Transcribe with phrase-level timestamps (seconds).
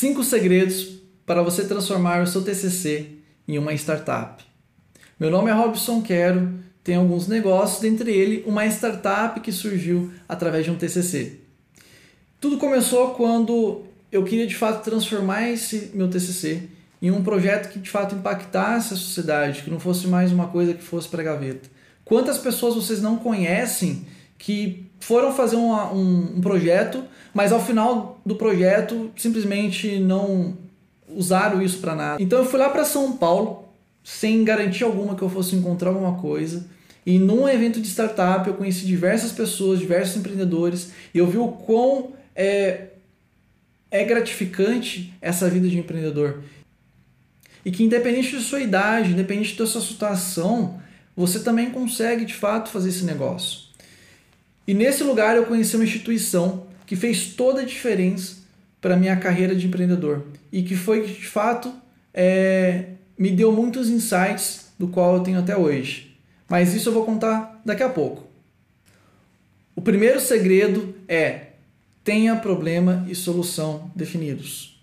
[0.00, 4.42] 5 segredos para você transformar o seu TCC em uma startup.
[5.18, 10.64] Meu nome é Robson Quero, tenho alguns negócios, dentre eles uma startup que surgiu através
[10.64, 11.40] de um TCC.
[12.40, 16.62] Tudo começou quando eu queria de fato transformar esse meu TCC
[17.02, 20.72] em um projeto que de fato impactasse a sociedade, que não fosse mais uma coisa
[20.72, 21.68] que fosse para gaveta.
[22.06, 24.06] Quantas pessoas vocês não conhecem
[24.40, 30.56] que foram fazer uma, um, um projeto, mas ao final do projeto simplesmente não
[31.14, 32.22] usaram isso para nada.
[32.22, 33.68] Então eu fui lá para São Paulo
[34.02, 36.66] sem garantia alguma que eu fosse encontrar alguma coisa.
[37.04, 41.48] E num evento de startup eu conheci diversas pessoas, diversos empreendedores, e eu vi o
[41.48, 42.88] quão é,
[43.90, 46.42] é gratificante essa vida de empreendedor.
[47.62, 50.80] E que independente de sua idade, independente da sua situação,
[51.14, 53.69] você também consegue de fato fazer esse negócio.
[54.70, 58.36] E nesse lugar eu conheci uma instituição que fez toda a diferença
[58.80, 61.74] para minha carreira de empreendedor e que foi de fato
[62.14, 62.84] é,
[63.18, 66.16] me deu muitos insights do qual eu tenho até hoje.
[66.48, 68.28] Mas isso eu vou contar daqui a pouco.
[69.74, 71.46] O primeiro segredo é
[72.04, 74.80] tenha problema e solução definidos.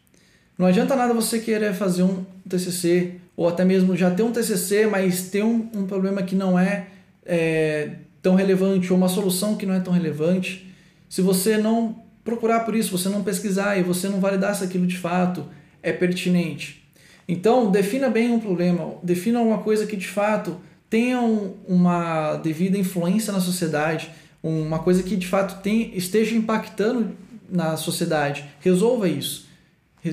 [0.58, 4.86] Não adianta nada você querer fazer um TCC ou até mesmo já ter um TCC,
[4.86, 6.88] mas ter um, um problema que não é,
[7.26, 7.92] é
[8.28, 10.68] tão relevante ou uma solução que não é tão relevante.
[11.08, 14.86] Se você não procurar por isso, você não pesquisar e você não validar se aquilo
[14.86, 15.46] de fato
[15.82, 16.84] é pertinente.
[17.26, 20.58] Então, defina bem um problema, defina uma coisa que de fato
[20.90, 21.22] tenha
[21.66, 24.12] uma devida influência na sociedade,
[24.44, 27.16] uma coisa que de fato tem, esteja impactando
[27.50, 28.44] na sociedade.
[28.60, 29.48] Resolva isso.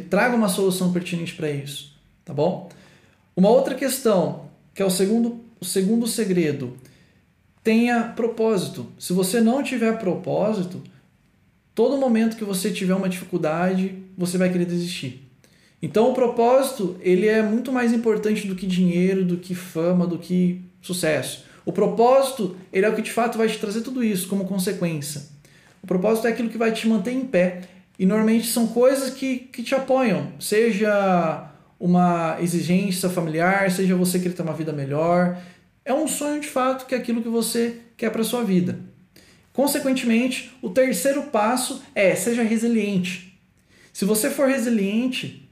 [0.08, 2.68] Traga uma solução pertinente para isso, tá bom?
[3.36, 6.76] Uma outra questão, que é o segundo, o segundo segredo,
[7.64, 8.86] tenha propósito.
[8.98, 10.82] Se você não tiver propósito,
[11.74, 15.26] todo momento que você tiver uma dificuldade, você vai querer desistir.
[15.80, 20.18] Então o propósito, ele é muito mais importante do que dinheiro, do que fama, do
[20.18, 21.44] que sucesso.
[21.64, 25.22] O propósito, ele é o que de fato vai te trazer tudo isso como consequência.
[25.82, 27.62] O propósito é aquilo que vai te manter em pé.
[27.98, 34.34] E normalmente são coisas que, que te apoiam, seja uma exigência familiar, seja você querer
[34.34, 35.38] ter uma vida melhor.
[35.84, 38.78] É um sonho de fato que é aquilo que você quer para sua vida.
[39.52, 43.38] Consequentemente, o terceiro passo é seja resiliente.
[43.92, 45.48] Se você for resiliente,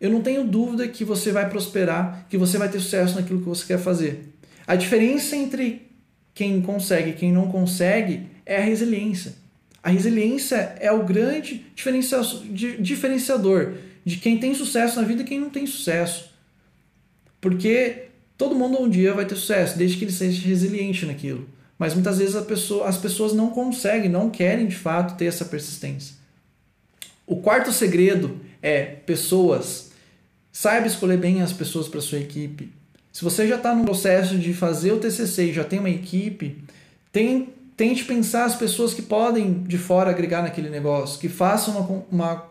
[0.00, 3.48] eu não tenho dúvida que você vai prosperar, que você vai ter sucesso naquilo que
[3.48, 4.32] você quer fazer.
[4.66, 5.88] A diferença entre
[6.32, 9.34] quem consegue e quem não consegue é a resiliência.
[9.82, 11.66] A resiliência é o grande
[12.80, 16.30] diferenciador de quem tem sucesso na vida e quem não tem sucesso.
[17.40, 18.07] Porque
[18.38, 21.46] todo mundo um dia vai ter sucesso, desde que ele seja resiliente naquilo.
[21.76, 26.16] Mas muitas vezes pessoa, as pessoas não conseguem, não querem de fato ter essa persistência.
[27.26, 29.90] O quarto segredo é pessoas.
[30.50, 32.72] Saiba escolher bem as pessoas para sua equipe.
[33.12, 36.62] Se você já está no processo de fazer o TCC e já tem uma equipe,
[37.12, 42.04] tem, tente pensar as pessoas que podem de fora agregar naquele negócio, que façam uma,
[42.10, 42.44] uma,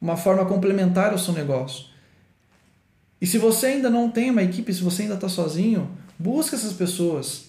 [0.00, 1.89] uma forma complementar ao seu negócio.
[3.20, 6.72] E se você ainda não tem uma equipe, se você ainda está sozinho, busque essas
[6.72, 7.44] pessoas.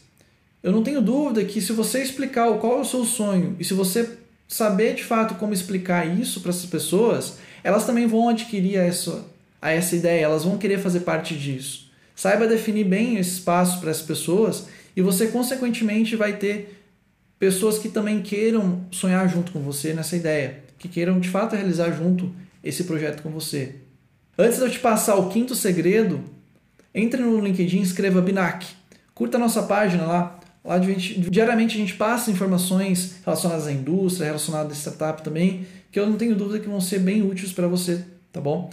[0.61, 3.73] Eu não tenho dúvida que se você explicar qual é o seu sonho e se
[3.73, 4.17] você
[4.47, 9.25] saber de fato como explicar isso para essas pessoas, elas também vão adquirir essa,
[9.61, 11.89] a essa ideia, elas vão querer fazer parte disso.
[12.15, 14.65] Saiba definir bem esse espaço para as pessoas
[14.95, 16.77] e você, consequentemente, vai ter
[17.39, 21.91] pessoas que também queiram sonhar junto com você nessa ideia, que queiram de fato realizar
[21.91, 22.31] junto
[22.63, 23.75] esse projeto com você.
[24.37, 26.23] Antes de eu te passar o quinto segredo,
[26.93, 28.65] entre no LinkedIn e escreva Binac.
[29.13, 34.73] Curta a nossa página lá, Lá diariamente a gente passa informações relacionadas à indústria, relacionadas
[34.73, 38.05] à startup também, que eu não tenho dúvida que vão ser bem úteis para você,
[38.31, 38.69] tá bom?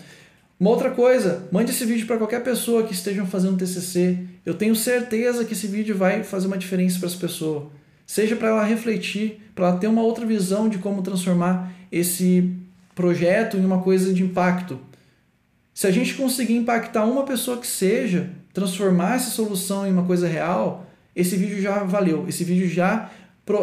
[0.60, 4.18] Uma outra coisa, mande esse vídeo para qualquer pessoa que esteja fazendo TCC.
[4.44, 7.70] Eu tenho certeza que esse vídeo vai fazer uma diferença para essa pessoa.
[8.06, 12.52] Seja para ela refletir, para ela ter uma outra visão de como transformar esse
[12.94, 14.78] projeto em uma coisa de impacto.
[15.78, 20.26] Se a gente conseguir impactar uma pessoa que seja, transformar essa solução em uma coisa
[20.26, 20.84] real,
[21.14, 23.12] esse vídeo já valeu, esse vídeo já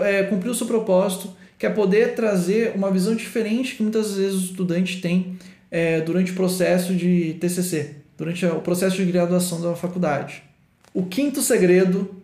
[0.01, 4.43] é, cumpriu o seu propósito, que é poder trazer uma visão diferente que muitas vezes
[4.43, 5.37] o estudante tem
[5.69, 10.41] é, durante o processo de TCC, durante o processo de graduação da faculdade.
[10.93, 12.15] O quinto segredo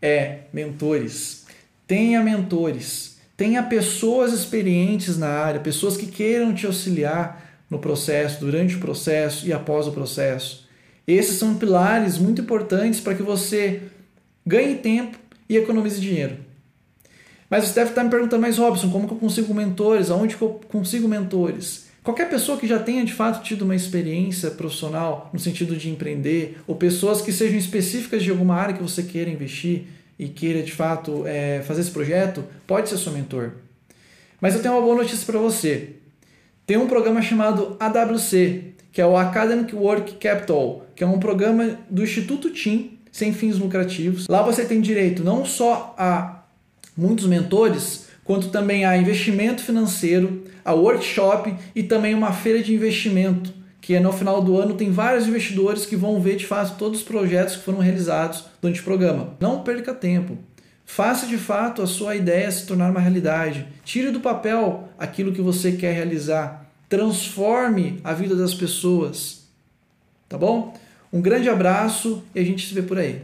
[0.00, 1.46] é mentores.
[1.84, 8.76] Tenha mentores, tenha pessoas experientes na área, pessoas que queiram te auxiliar no processo, durante
[8.76, 10.68] o processo e após o processo.
[11.06, 13.80] Esses são pilares muito importantes para que você
[14.46, 16.36] ganhe tempo e economize dinheiro.
[17.48, 20.10] Mas você deve estar me perguntando, mas Robson, como que eu consigo mentores?
[20.10, 21.86] Aonde que eu consigo mentores?
[22.02, 26.58] Qualquer pessoa que já tenha de fato tido uma experiência profissional no sentido de empreender,
[26.66, 29.84] ou pessoas que sejam específicas de alguma área que você queira investir
[30.18, 33.52] e queira de fato é, fazer esse projeto, pode ser seu mentor.
[34.40, 36.02] Mas eu tenho uma boa notícia para você.
[36.66, 41.78] Tem um programa chamado AWC, que é o Academic Work Capital, que é um programa
[41.90, 44.28] do Instituto TIM, sem fins lucrativos.
[44.28, 46.44] Lá você tem direito não só a
[46.96, 53.52] muitos mentores, quanto também a investimento financeiro, a workshop e também uma feira de investimento,
[53.80, 57.00] que é no final do ano tem vários investidores que vão ver de fato todos
[57.00, 59.34] os projetos que foram realizados durante o programa.
[59.40, 60.38] Não perca tempo.
[60.94, 63.66] Faça de fato a sua ideia se tornar uma realidade.
[63.82, 66.70] Tire do papel aquilo que você quer realizar.
[66.86, 69.48] Transforme a vida das pessoas.
[70.28, 70.78] Tá bom?
[71.10, 73.22] Um grande abraço e a gente se vê por aí.